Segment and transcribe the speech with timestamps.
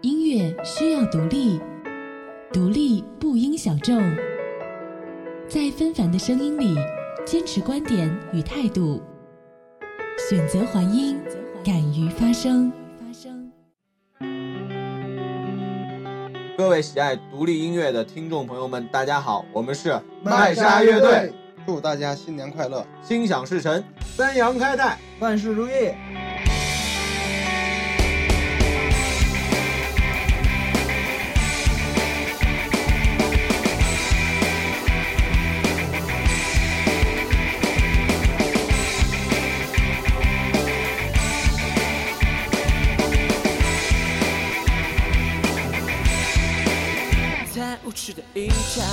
[0.00, 1.60] 音乐需要独立，
[2.52, 4.00] 独立不应小众。
[5.48, 6.76] 在纷繁的声音里，
[7.26, 9.02] 坚持观点与态度，
[10.30, 11.18] 选择还音，
[11.64, 12.70] 敢于发声。
[16.56, 21.32] 各位喜爱独立音乐的听众朋友们，大家好，我们是麦莎乐队，
[21.66, 23.82] 祝大家新年快乐，心想事成，
[24.16, 25.92] 三阳开泰，万事如意。
[48.12, 48.84] 的一场，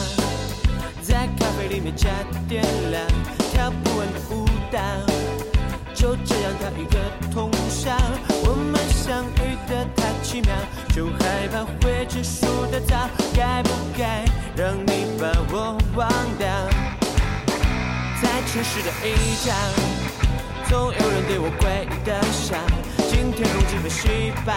[1.02, 2.10] 在咖啡里面加
[2.48, 3.06] 点亮，
[3.52, 4.80] 跳不完的舞蹈，
[5.94, 7.00] 就这样它一个
[7.32, 7.96] 通宵。
[8.44, 10.54] 我们相遇的太奇妙，
[10.94, 13.10] 就害怕会结束的早。
[13.36, 14.26] 该不该
[14.56, 16.48] 让你把我忘掉？
[18.22, 19.54] 在城市的一角，
[20.68, 22.56] 总有人对我诡异的笑。
[23.10, 24.52] 今天空气被稀薄，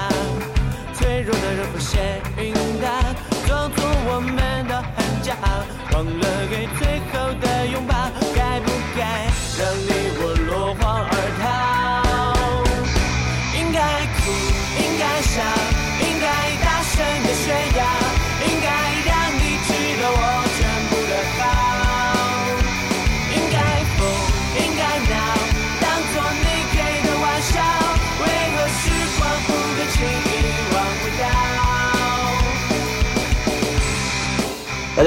[0.95, 3.38] 脆弱的人会先晕倒。
[3.49, 4.37] 装作我们
[4.69, 7.95] 都很骄傲，忘了给最后的拥抱，
[8.37, 8.98] 该不该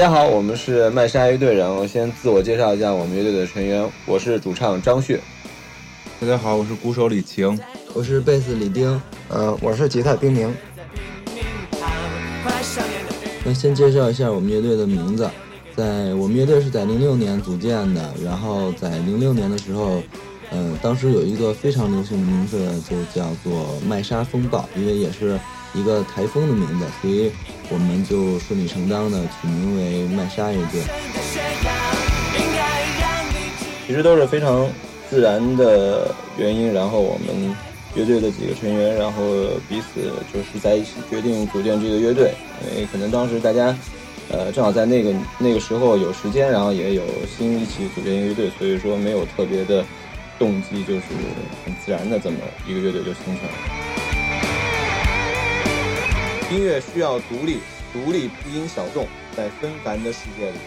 [0.02, 1.54] 家好，我们是麦莎乐队。
[1.54, 5.20] 然后先自我介绍一下我们乐队的成员，我是主唱张旭。
[6.20, 7.56] 大家好，我是鼓手李晴。
[7.94, 9.00] 我是贝斯李丁。
[9.28, 10.52] 呃，我是吉他丁宁。
[13.44, 15.30] 那先介绍一下我们乐队的名字，
[15.76, 18.12] 在我们乐队是在零六年组建的。
[18.24, 20.02] 然后在零六年的时候，
[20.50, 22.58] 呃，当时有一个非常流行的名字，
[22.90, 25.38] 就叫做麦莎风暴，因为也是。
[25.74, 27.30] 一个台风的名字，所以
[27.70, 30.80] 我们就顺理成章的取名为麦莎乐队。
[33.86, 34.68] 其实都是非常
[35.10, 37.54] 自然的原因，然后我们
[37.94, 39.22] 乐队的几个成员，然后
[39.68, 42.32] 彼此就是在一起决定组建这个乐队。
[42.74, 43.76] 因为可能当时大家，
[44.30, 47.02] 呃，正好在那个 那个时候有时间，然后也有
[47.36, 49.84] 心一起组建一个乐队，所以说没有特别的
[50.38, 51.02] 动机，就是
[51.64, 53.81] 很自然的这么一个乐队就形成了。
[56.52, 57.60] 音乐需要独立，
[57.94, 60.58] 独立不应小众，在纷繁的世界里，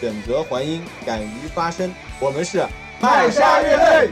[0.00, 1.88] 选择还音，敢于发声。
[2.18, 2.66] 我们是
[3.00, 4.10] 麦莎乐队。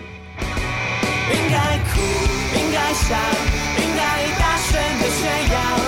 [1.35, 1.99] 应该哭，
[2.55, 3.17] 应该笑，
[3.83, 5.88] 应该大声的炫耀，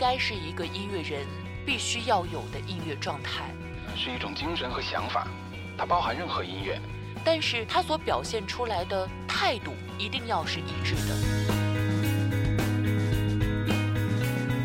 [0.00, 1.26] 该是一个音乐人
[1.66, 3.44] 必须要有的音乐状态，
[3.94, 5.28] 是一种精神和想法，
[5.76, 6.80] 它包含任何音乐，
[7.22, 11.14] 但是它所表现出来的态度一定要是一致的。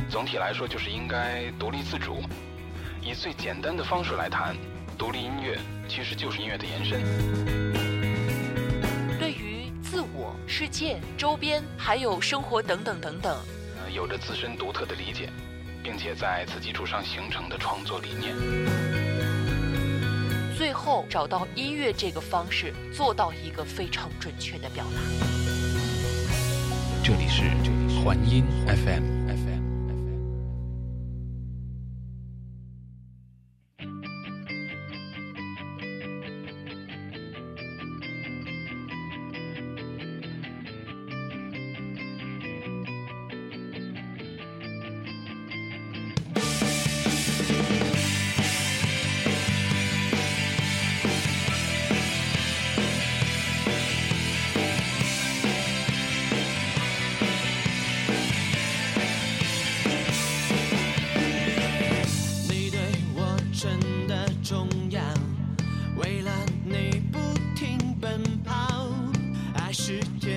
[0.09, 2.24] 总体来说，就是应该独立自主。
[3.01, 4.56] 以最简单的方式来谈，
[4.98, 5.59] 独立音乐
[5.89, 7.04] 其实就是音乐的延伸。
[9.19, 13.38] 对于自我、世界、周边，还有生活等等等等，
[13.93, 15.29] 有着自身独特的理解，
[15.83, 18.35] 并且在此基础上形成的创作理念。
[20.57, 25.01] 最后找到音乐这个方式，做到一个非常准确的表达。
[27.03, 27.43] 这里是
[28.01, 29.14] 环音 FM。
[69.85, 70.34] 世界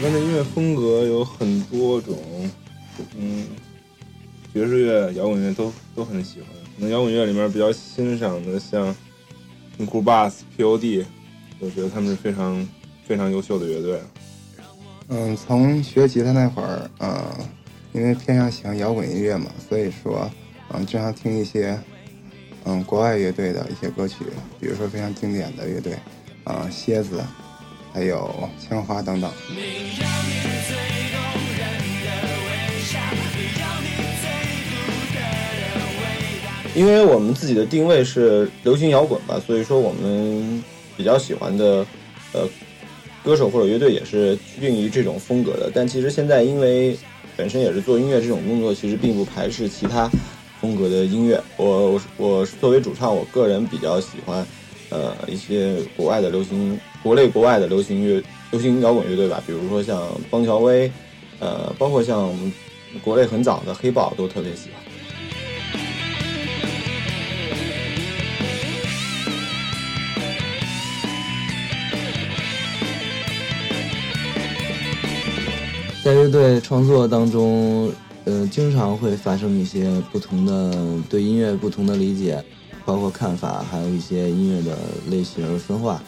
[0.00, 2.16] 欢的音乐风格有很多种，
[3.16, 3.46] 嗯，
[4.54, 6.48] 爵士乐、摇滚乐都都很喜欢。
[6.76, 8.94] 可能摇滚乐里面比较欣赏的像
[9.78, 11.04] Cool Bass、P.O.D，
[11.58, 12.66] 我觉得他们是非常
[13.04, 14.00] 非常优秀的乐队。
[15.08, 17.24] 嗯，从学吉他那会儿，嗯，
[17.92, 20.30] 因为偏向喜欢摇滚音乐嘛，所以说，
[20.72, 21.76] 嗯，经常听一些，
[22.64, 24.18] 嗯，国外乐队的一些歌曲，
[24.60, 25.98] 比如说非常经典的乐队，
[26.44, 27.20] 啊、蝎子，
[27.98, 29.28] 还有青花等等。
[36.76, 40.62] 因为我们自己的定位是流行摇滚吧，所以说我们
[40.96, 41.84] 比较喜欢的
[42.32, 42.46] 呃
[43.24, 45.68] 歌手或者乐队也是趋近于这种风格的。
[45.74, 46.96] 但其实现在因为
[47.36, 50.08] 本身也是做音乐这种工作，其实并不排斥其他
[50.60, 51.42] 风格的音乐。
[51.56, 54.46] 我我我作为主唱，我个人比较喜欢
[54.90, 60.90] 呃一些国外的流行，国内国外的流行乐、流行摇滚乐队吧，比如说像邦乔威，
[61.38, 62.52] 呃，包括像我们
[63.02, 64.82] 国内很早的黑豹都特别喜欢。
[76.04, 77.92] 在乐队创作当中，
[78.24, 80.74] 呃，经常会发生一些不同的
[81.08, 82.42] 对音乐不同的理解，
[82.86, 84.78] 包括看法，还有一些音乐的
[85.10, 86.02] 类型分化。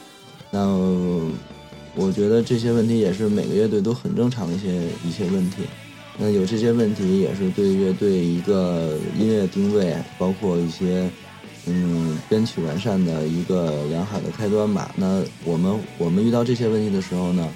[0.50, 0.66] 那
[1.94, 5.62] 我觉得这些问题也是每个乐队都很正常的一些一些问题。
[6.18, 11.08] 那有这些问题，也是对乐队一个音乐定位，包括一些
[11.66, 14.92] 嗯编曲完善的一个良好的开端吧。
[14.96, 17.48] 那我们我们遇到这些问题的时候呢，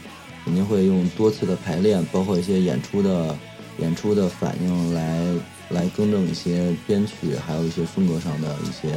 [0.45, 3.37] 肯定会用多次的排练，包括一些演出的
[3.79, 5.27] 演出的反应来
[5.69, 8.95] 来更正一些编曲，还有一些风格上的一些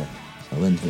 [0.50, 0.84] 小问题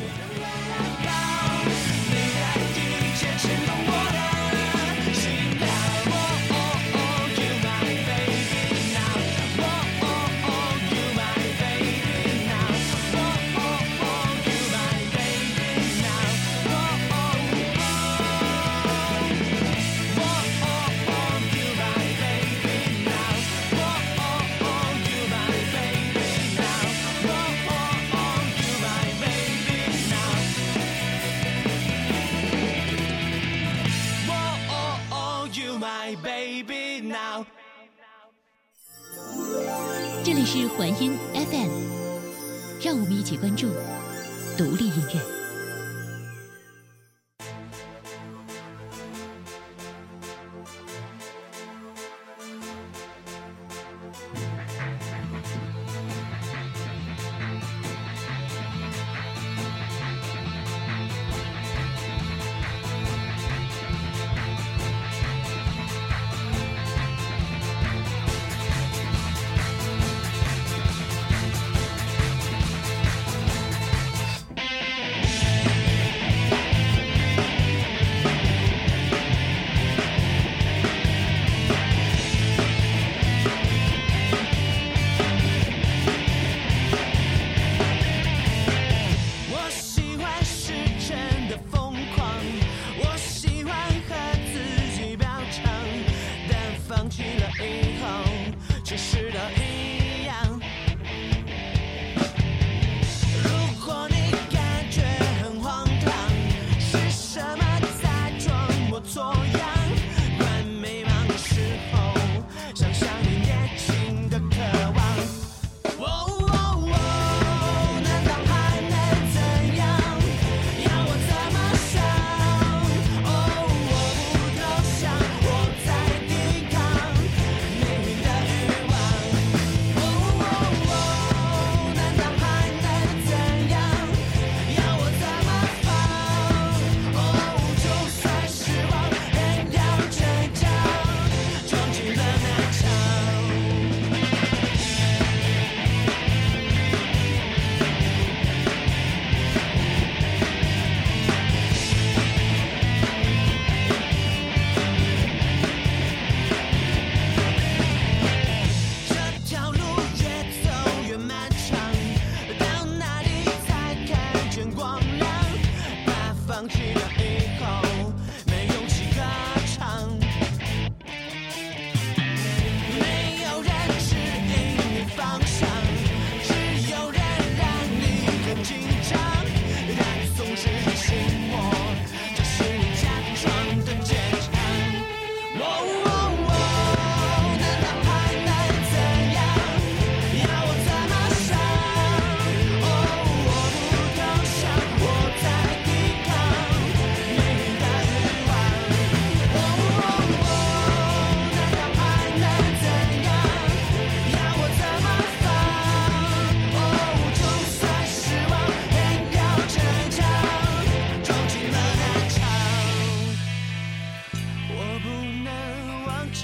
[43.27, 43.67] 请关注
[44.57, 45.36] 独立音乐。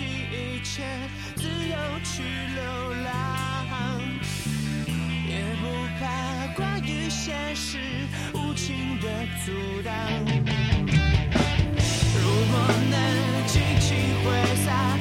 [0.04, 0.84] 弃一切，
[1.36, 2.24] 自由去
[2.56, 2.62] 流
[3.04, 3.08] 浪，
[5.28, 5.32] 也
[5.62, 5.64] 不
[6.00, 6.02] 怕
[6.56, 7.80] 关于现实
[8.34, 9.08] 无情的
[9.46, 9.52] 阻
[9.84, 9.94] 挡。
[12.16, 12.54] 如果
[12.92, 14.26] 能尽情挥
[14.66, 14.93] 洒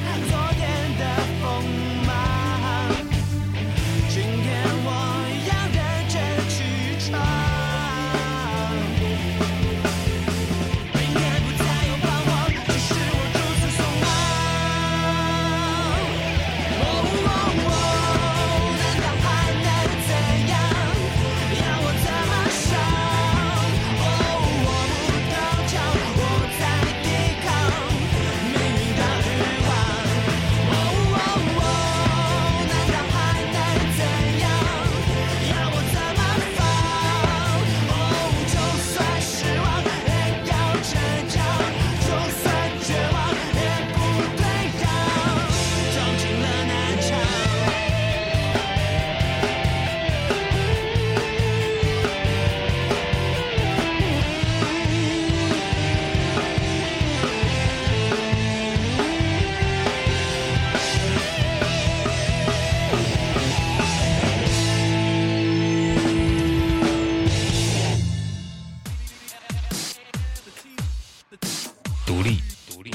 [72.15, 72.37] 独立，
[72.69, 72.91] 独立，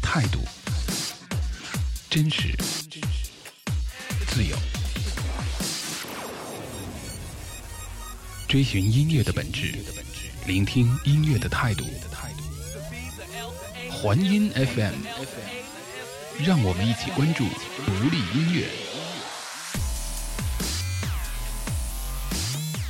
[0.00, 0.40] 态度，
[2.08, 2.56] 真实，
[4.26, 4.56] 自由，
[8.48, 9.74] 追寻音乐的本质，
[10.46, 11.84] 聆听音乐的态度。
[13.90, 14.94] 环音 FM，
[16.42, 17.44] 让我们一起关注
[17.84, 18.66] 独立音乐。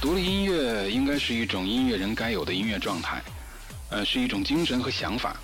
[0.00, 3.20] 独立音乐应该是一种音乐人该有的音乐状态。
[3.96, 5.34] 呃，是一种精神和想法，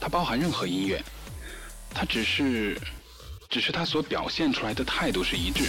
[0.00, 1.00] 它包含任何音乐，
[1.94, 2.76] 它只是，
[3.48, 5.62] 只是它所表现出来的态度是一致。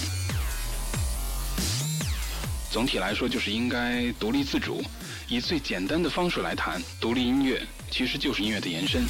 [2.72, 4.84] 总体来说，就是应该独立自主，
[5.28, 9.04] 以最简单的方式来谈独立音乐，其实就是音乐的延伸。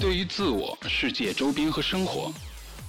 [0.00, 2.32] 对于自我、世界、周边和生活，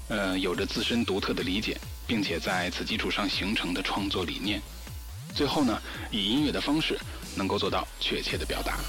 [0.08, 1.78] 呃，有着自身独特的理解，
[2.08, 4.62] 并且在此基础上形成的创作理念。
[5.38, 5.80] 最后呢，
[6.10, 6.98] 以音乐的方式
[7.36, 8.80] 能够做到确切的表达。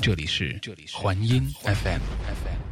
[0.00, 0.60] 这里是
[0.92, 2.71] 环音 FM。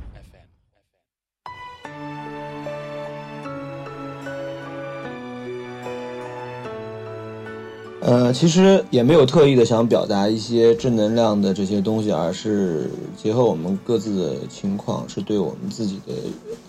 [8.11, 16.15] 呃，其实也没有特意的想表达一些正能量的这些东西，而是结合我们各自的情况，是对我们自己的，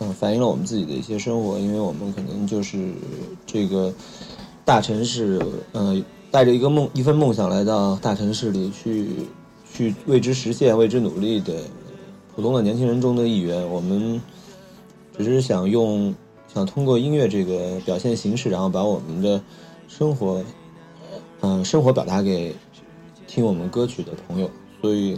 [0.01, 2.91] 嗯、反映了我们自己的一些生活，因为我们可能就是
[3.47, 3.91] 这个
[4.63, 9.07] 大城市，呃，带着一个梦，一份梦想来到大城市里去，
[9.73, 11.55] 去为之实现、为之努力的
[12.35, 13.67] 普通的年轻人中的一员。
[13.67, 14.21] 我们
[15.17, 16.13] 只是想用，
[16.53, 19.41] 想通过音乐这个表现形式，然后把我们的
[19.87, 20.43] 生活。
[21.41, 22.55] 嗯，生活表达给
[23.27, 25.17] 听我们歌曲的朋友，所以，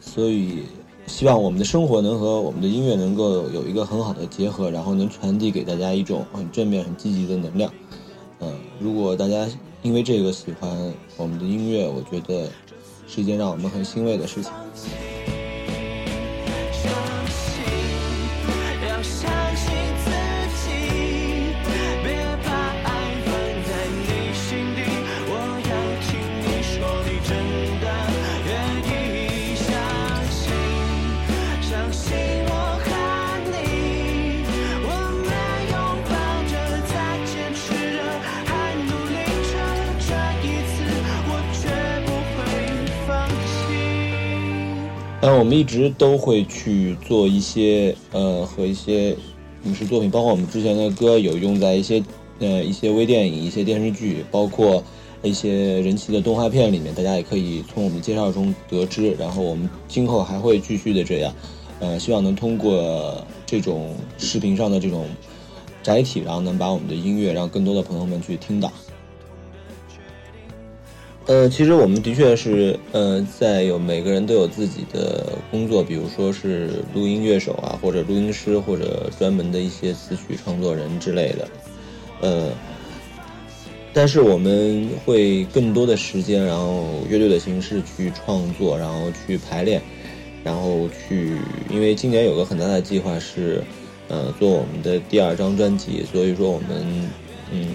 [0.00, 0.64] 所以
[1.06, 7.72] 希望我们的生活能和我们的音乐能够有一个很好的结合，然后能传递给大家一种很正面、很积极的能量。
[8.40, 9.48] 嗯，如果大家
[9.82, 12.48] 因为这个喜欢我们的音乐，我觉得
[13.08, 14.52] 是一件让我们很欣慰的事情。
[45.46, 49.16] 我们一直都会去做一些呃和一些
[49.62, 52.02] 影视作品，包括我们之前的歌有用在一些
[52.40, 54.82] 呃一些微电影、一些电视剧，包括
[55.22, 59.12] 一些人气的动画片里面，大家也可以从我们介绍中得知。
[59.20, 61.32] 然后我们今后还会继续的这样，
[61.78, 65.06] 呃，希望能通过这种视频上的这种
[65.80, 68.72] 载体，然后能把我们的音乐让更多的朋友们去听到。
[71.26, 81.48] 呃，其实我们的确是，呃，在有每个人都有自己的工作，比如说是录音乐手啊，或者录音师，或者专门的一些词曲创作人之类的，
[82.20, 82.50] 呃，
[83.92, 89.82] 但是我们会更多的时间，然后乐队的形式去创作，然后去排练，
[90.44, 93.64] 然后去，因为今年有个很大的计划是，
[94.06, 97.10] 呃，做我们的第二张专辑，所以说我们，
[97.50, 97.70] 嗯，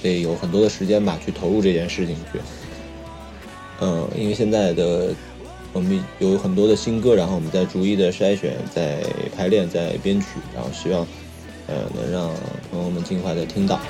[0.00, 2.38] 得有很多的时间吧，去投入这件事情去。
[3.84, 5.12] 嗯，因为现在的
[5.72, 9.02] 我们有很多的新歌，然后我们在逐一的筛选、在
[9.36, 11.04] 排练、在编曲，然后希望
[11.66, 12.30] 呃能让
[12.70, 13.80] 朋友们尽快的听到。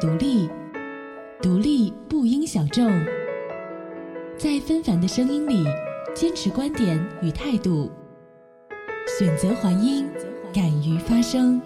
[0.00, 0.48] 独立，
[1.42, 2.90] 独立不应小众，
[4.38, 5.66] 在纷繁的声音里
[6.14, 7.92] 坚持观点与态度，
[9.18, 10.08] 选择还音，
[10.54, 11.60] 敢于发声。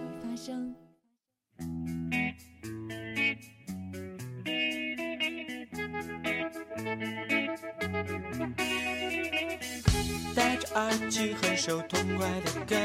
[10.35, 12.77] 戴着耳机哼首痛快的歌，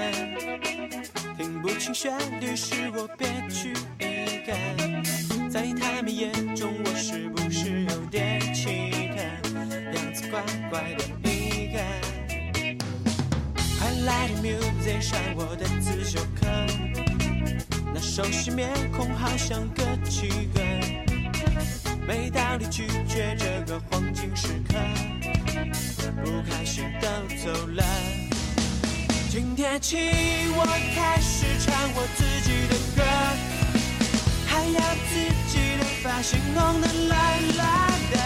[1.39, 5.38] 听不清旋律是我别具一格。
[5.49, 9.17] 在他们眼中，我是不是有点奇特？
[9.95, 11.79] 样子怪怪的一个。
[13.79, 16.45] 快来的 music 上我的自修课，
[17.91, 20.61] 那熟悉面孔好像个几个，
[22.05, 24.75] 没道理拒绝这个黄金时刻。
[26.23, 27.07] 不开心都
[27.43, 27.83] 走了。
[29.31, 29.97] 今天起，
[30.55, 32.07] 我开始唱我，
[34.73, 34.79] 要
[35.09, 37.17] 自己的发型弄得蓝
[37.57, 38.17] 蓝的。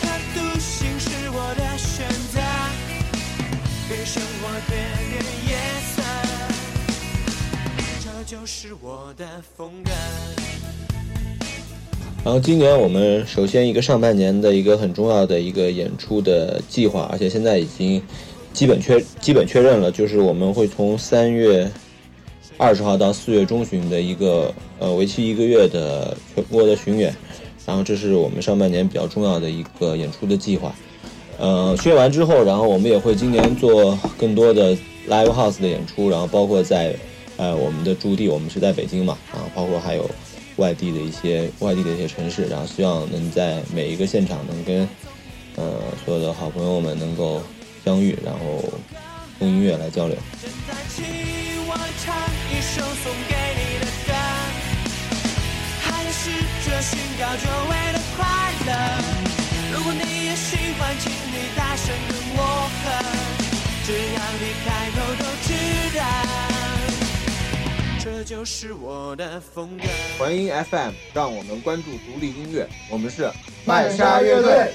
[0.00, 2.40] 他独行是我的选择，
[3.88, 4.70] 给生活添
[5.10, 5.50] 点颜
[5.94, 6.02] 色，
[8.02, 9.24] 这就是我的
[9.56, 9.90] 风格。
[12.22, 18.02] 然后今年我们首先一个上半年的一个很重要的一个演出的计划，而且现在已经
[18.52, 21.70] 基本确基本确认了，就是我们会从三月
[22.60, 27.14] 二十号到四月中旬的一个呃为期一个月的全国的巡演，
[27.64, 30.74] 然后这是我们上半年比较重要的一个演出的计划。
[31.38, 34.76] 呃，巡演完之后，然后我们也会今年做更多的
[35.08, 36.94] live house 的演出，然后包括在
[37.38, 40.08] 呃我们的驻地，我们是在北京嘛，啊，包括还有。
[40.56, 44.86] 外地的一些外地的一些城市，然后希望能在每一个现场能跟
[45.56, 47.40] 呃所有的好朋友们能够
[47.82, 48.62] 相遇，然后
[49.38, 50.16] 用音乐来交流。
[52.60, 54.12] 一首送给你的歌，
[55.80, 56.30] 还要试
[56.62, 58.20] 着寻找久违的快
[58.66, 58.70] 乐。
[59.72, 62.38] 如果你也喜欢，请你大声跟我
[62.84, 62.84] 和，
[63.86, 65.48] 只要你开口都知
[65.98, 66.04] 道。
[67.98, 69.84] 这就是我的风格。
[70.18, 72.68] 环音 FM，让我们关注独立音乐。
[72.90, 73.32] 我们是
[73.64, 74.74] 麦莎乐队。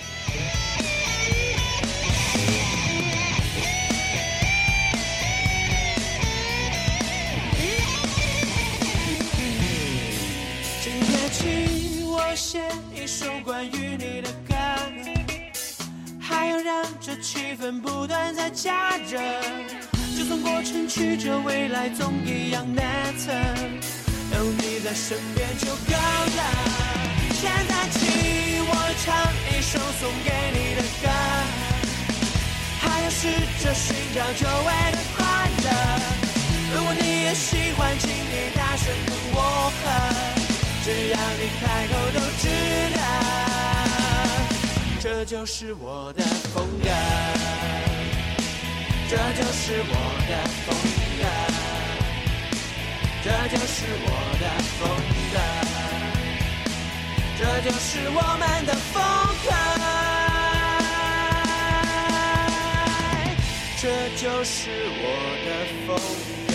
[12.45, 12.61] 写
[12.93, 14.53] 一首关于你的歌，
[16.21, 19.19] 还要让这气氛不断在加热。
[20.15, 22.85] 就算过程曲折，未来总一样难
[23.17, 23.31] 测。
[24.37, 26.43] 有你在身边就够了。
[27.33, 29.09] 现在起，我唱
[29.49, 31.09] 一首送给你的歌，
[32.79, 33.27] 还要试
[33.63, 35.67] 着寻找久违的快乐。
[36.75, 40.34] 如果你也喜欢，请你大声跟我和，
[40.85, 42.45] 只要你开口都知
[42.95, 42.99] 道，
[45.01, 46.89] 这就是我的风格。
[49.09, 49.93] 这就是我
[50.29, 50.31] 的
[50.63, 50.77] 风
[51.17, 51.23] 格，
[53.23, 54.07] 这就是我
[54.39, 54.45] 的
[54.77, 54.81] 风
[55.33, 55.35] 格，
[57.39, 58.95] 这就是我们的风
[59.43, 59.49] 格，
[63.81, 63.83] 这
[64.21, 64.69] 就是
[65.01, 65.03] 我
[65.45, 65.47] 的
[65.87, 65.89] 风
[66.47, 66.53] 格。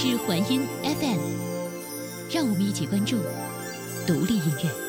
[0.00, 1.18] 是环音 FM，
[2.30, 3.16] 让我们一起关注
[4.06, 4.87] 独立音乐。